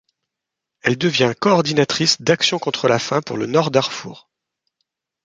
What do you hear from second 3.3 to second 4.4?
le Nord-Darfour.